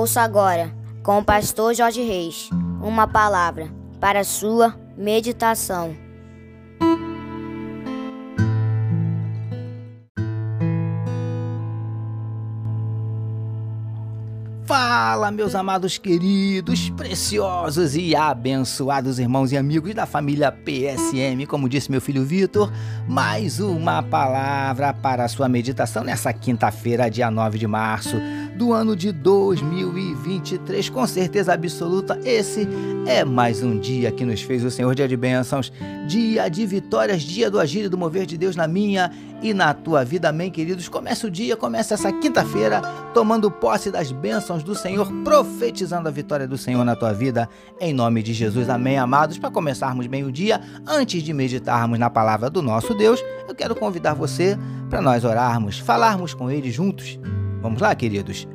[0.00, 2.48] Ouça agora, com o pastor Jorge Reis,
[2.80, 3.68] uma palavra
[4.00, 5.94] para sua meditação.
[14.64, 21.44] Fala, meus amados queridos, preciosos e abençoados irmãos e amigos da família PSM.
[21.46, 22.72] Como disse meu filho Vitor,
[23.06, 28.16] mais uma palavra para a sua meditação nessa quinta-feira, dia 9 de março
[28.60, 30.90] do ano de 2023.
[30.90, 32.68] Com certeza absoluta, esse
[33.06, 35.72] é mais um dia que nos fez o Senhor, dia de bênçãos,
[36.06, 39.10] dia de vitórias, dia do agir e do mover de Deus na minha
[39.40, 40.28] e na tua vida.
[40.28, 40.90] Amém, queridos?
[40.90, 42.82] Começa o dia, começa essa quinta-feira,
[43.14, 47.48] tomando posse das bênçãos do Senhor, profetizando a vitória do Senhor na tua vida,
[47.80, 48.68] em nome de Jesus.
[48.68, 49.38] Amém, amados?
[49.38, 53.74] Para começarmos bem o dia, antes de meditarmos na palavra do nosso Deus, eu quero
[53.74, 54.58] convidar você
[54.90, 57.18] para nós orarmos, falarmos com Ele juntos.
[57.60, 58.48] Vamos lá, queridos?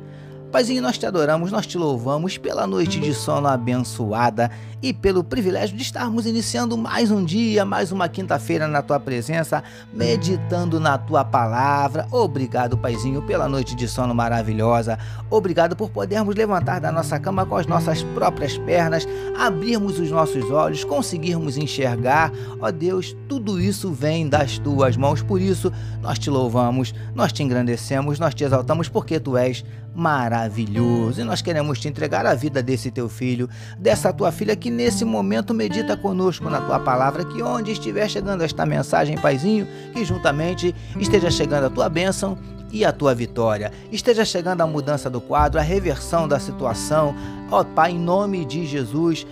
[0.56, 4.50] Paizinho, nós te adoramos, nós te louvamos pela noite de sono abençoada
[4.82, 9.62] e pelo privilégio de estarmos iniciando mais um dia, mais uma quinta-feira na tua presença,
[9.92, 12.06] meditando na tua palavra.
[12.10, 14.98] Obrigado, Paizinho, pela noite de sono maravilhosa.
[15.28, 19.06] Obrigado por podermos levantar da nossa cama com as nossas próprias pernas,
[19.38, 22.32] abrirmos os nossos olhos, conseguirmos enxergar.
[22.60, 25.20] Ó Deus, tudo isso vem das tuas mãos.
[25.20, 29.62] Por isso, nós te louvamos, nós te engrandecemos, nós te exaltamos porque tu és
[29.96, 31.20] maravilhoso.
[31.20, 35.04] E nós queremos te entregar a vida desse teu filho, dessa tua filha que nesse
[35.04, 40.74] momento medita conosco na tua palavra, que onde estiver chegando esta mensagem, Paizinho, que juntamente
[41.00, 42.36] esteja chegando a tua bênção
[42.70, 43.72] e a tua vitória.
[43.90, 47.14] Esteja chegando a mudança do quadro, a reversão da situação.
[47.50, 49.26] Ó Pai, em nome de Jesus,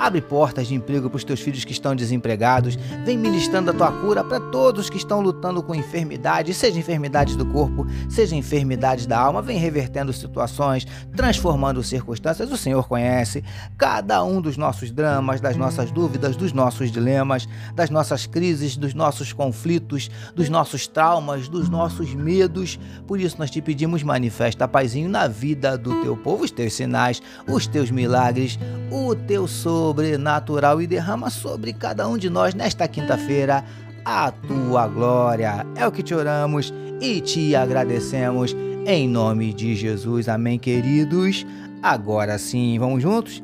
[0.00, 2.74] Abre portas de emprego para os teus filhos que estão desempregados.
[3.04, 7.44] Vem ministrando a tua cura para todos que estão lutando com enfermidades, seja enfermidades do
[7.44, 9.42] corpo, seja enfermidades da alma.
[9.42, 12.50] Vem revertendo situações, transformando circunstâncias.
[12.50, 13.44] O Senhor conhece
[13.76, 18.94] cada um dos nossos dramas, das nossas dúvidas, dos nossos dilemas, das nossas crises, dos
[18.94, 22.80] nossos conflitos, dos nossos traumas, dos nossos medos.
[23.06, 27.20] Por isso nós te pedimos, manifesta, Paizinho, na vida do teu povo, os teus sinais,
[27.46, 28.58] os teus milagres,
[28.90, 33.64] o teu soro sobrenatural e derrama sobre cada um de nós nesta quinta-feira
[34.04, 35.66] a tua glória.
[35.74, 38.54] É o que te oramos e te agradecemos
[38.86, 40.28] em nome de Jesus.
[40.28, 41.44] Amém, queridos.
[41.82, 43.42] Agora sim, vamos juntos?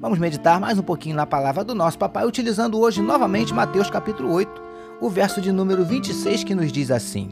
[0.00, 4.32] Vamos meditar mais um pouquinho na palavra do nosso papai, utilizando hoje novamente Mateus capítulo
[4.32, 4.62] 8,
[5.00, 7.30] o verso de número 26 que nos diz assim: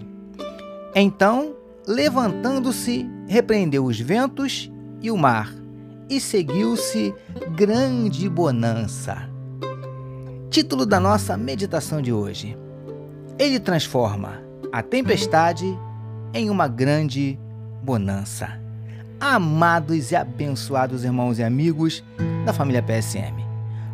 [0.94, 4.70] Então, levantando-se, repreendeu os ventos
[5.02, 5.61] e o mar
[6.08, 7.14] e seguiu-se
[7.56, 9.28] grande bonança.
[10.50, 12.56] Título da nossa meditação de hoje:
[13.38, 14.42] Ele transforma
[14.72, 15.66] a tempestade
[16.34, 17.38] em uma grande
[17.82, 18.60] bonança.
[19.20, 22.02] Amados e abençoados irmãos e amigos
[22.44, 23.42] da família PSM.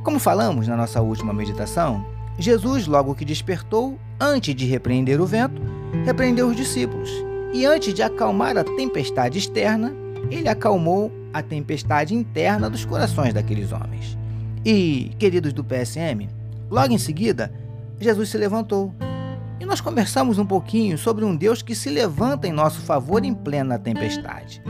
[0.02, 2.04] Como falamos na nossa última meditação,
[2.38, 5.60] Jesus, logo que despertou, antes de repreender o vento,
[6.04, 7.10] repreendeu os discípulos
[7.52, 9.92] e, antes de acalmar a tempestade externa,
[10.30, 14.16] ele acalmou a tempestade interna dos corações daqueles homens.
[14.64, 16.28] E, queridos do PSM,
[16.70, 17.52] logo em seguida,
[18.00, 18.92] Jesus se levantou.
[19.60, 23.34] E nós conversamos um pouquinho sobre um Deus que se levanta em nosso favor em
[23.34, 24.62] plena tempestade.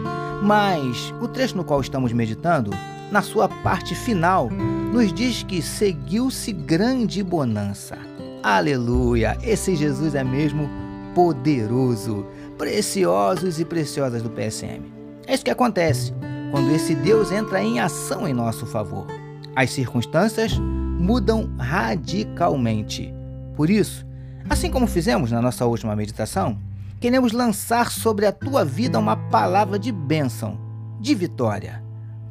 [0.42, 2.70] Mas o trecho no qual estamos meditando,
[3.10, 7.98] na sua parte final, nos diz que seguiu-se grande bonança.
[8.42, 9.36] Aleluia!
[9.42, 10.70] Esse Jesus é mesmo
[11.14, 12.25] poderoso.
[12.56, 14.82] Preciosos e preciosas do PSM.
[15.26, 16.12] É isso que acontece
[16.50, 19.06] quando esse Deus entra em ação em nosso favor.
[19.54, 23.12] As circunstâncias mudam radicalmente.
[23.54, 24.06] Por isso,
[24.48, 26.58] assim como fizemos na nossa última meditação,
[27.00, 30.58] queremos lançar sobre a tua vida uma palavra de bênção,
[31.00, 31.82] de vitória.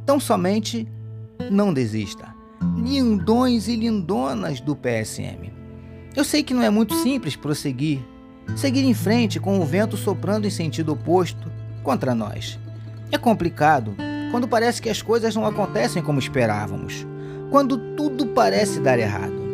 [0.05, 0.87] Tão somente
[1.51, 2.35] não desista.
[2.77, 5.51] Lindões e lindonas do PSM.
[6.15, 7.99] Eu sei que não é muito simples prosseguir,
[8.55, 11.51] seguir em frente com o vento soprando em sentido oposto
[11.83, 12.59] contra nós.
[13.11, 13.95] É complicado
[14.31, 17.05] quando parece que as coisas não acontecem como esperávamos,
[17.49, 19.47] quando tudo parece dar errado.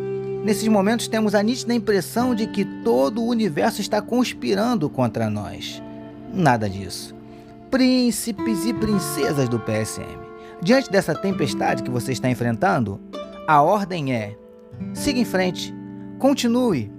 [0.43, 5.81] Nesses momentos temos a nítida impressão de que todo o universo está conspirando contra nós.
[6.33, 7.15] Nada disso.
[7.71, 10.19] Príncipes e princesas do PSM,
[10.61, 12.99] diante dessa tempestade que você está enfrentando,
[13.47, 14.35] a ordem é:
[14.93, 15.73] siga em frente,
[16.19, 16.91] continue,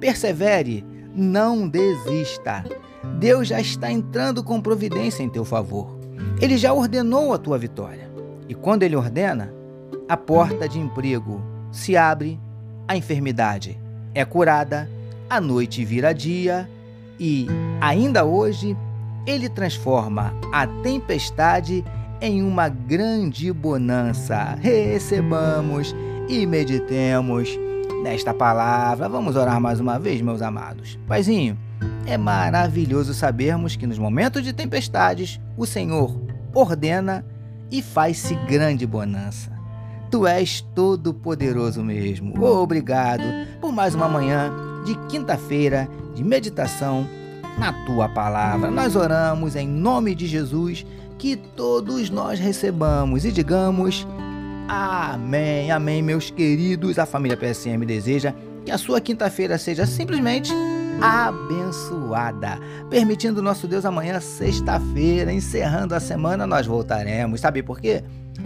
[0.00, 0.84] persevere,
[1.14, 2.64] não desista.
[3.18, 5.97] Deus já está entrando com providência em teu favor.
[6.40, 8.08] Ele já ordenou a tua vitória.
[8.48, 9.52] E quando ele ordena,
[10.08, 12.40] a porta de emprego se abre,
[12.86, 13.78] a enfermidade
[14.14, 14.88] é curada,
[15.28, 16.68] a noite vira dia
[17.20, 17.46] e,
[17.80, 18.76] ainda hoje,
[19.26, 21.84] ele transforma a tempestade
[22.20, 24.56] em uma grande bonança.
[24.60, 25.94] Recebamos
[26.28, 27.50] e meditemos
[28.02, 29.08] nesta palavra.
[29.08, 30.98] Vamos orar mais uma vez, meus amados.
[31.06, 31.58] Paizinho,
[32.06, 36.18] é maravilhoso sabermos que nos momentos de tempestades o Senhor
[36.54, 37.24] ordena
[37.70, 39.50] e faz-se grande bonança.
[40.10, 42.42] Tu és todo poderoso mesmo.
[42.42, 43.22] Obrigado
[43.60, 44.50] por mais uma manhã
[44.84, 47.06] de quinta-feira de meditação
[47.58, 48.70] na tua palavra.
[48.70, 50.86] Nós oramos em nome de Jesus
[51.18, 54.06] que todos nós recebamos e digamos
[54.66, 56.98] amém, amém, meus queridos.
[56.98, 58.32] A família PSM deseja
[58.64, 60.52] que a sua quinta-feira seja simplesmente
[61.00, 62.58] abençoada.
[62.90, 67.40] Permitindo nosso Deus amanhã, sexta-feira, encerrando a semana, nós voltaremos.
[67.40, 68.02] Sabe por quê?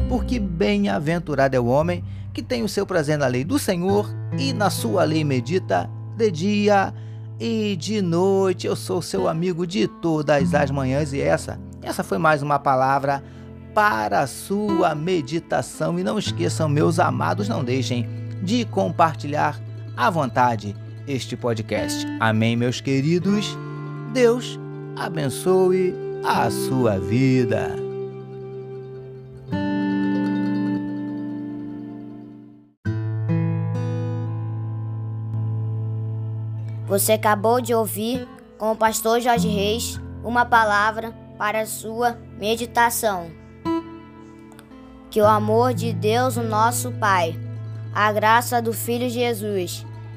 [0.08, 4.08] Porque bem-aventurado é o homem que tem o seu prazer na lei do Senhor
[4.38, 6.94] e na sua lei medita de dia
[7.38, 8.66] e de noite.
[8.66, 13.22] Eu sou seu amigo de todas as manhãs e essa, essa foi mais uma palavra
[13.74, 15.98] para a sua meditação.
[15.98, 18.08] E não esqueçam, meus amados, não deixem
[18.42, 19.60] de compartilhar
[19.96, 20.74] à vontade
[21.06, 22.06] este podcast.
[22.20, 23.56] Amém, meus queridos.
[24.12, 24.58] Deus
[24.96, 25.94] abençoe
[26.24, 27.74] a sua vida.
[36.86, 38.28] Você acabou de ouvir
[38.58, 43.30] com o pastor Jorge Reis uma palavra para sua meditação.
[45.10, 47.34] Que o amor de Deus, o nosso Pai,
[47.94, 49.86] a graça do Filho Jesus